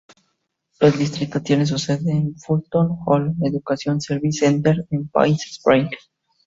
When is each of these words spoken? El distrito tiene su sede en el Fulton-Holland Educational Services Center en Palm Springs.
El 0.79 0.93
distrito 0.93 1.43
tiene 1.43 1.67
su 1.67 1.77
sede 1.77 2.11
en 2.11 2.27
el 2.29 2.35
Fulton-Holland 2.35 3.45
Educational 3.47 4.01
Services 4.01 4.39
Center 4.49 4.83
en 4.89 5.07
Palm 5.09 5.35
Springs. 5.37 5.91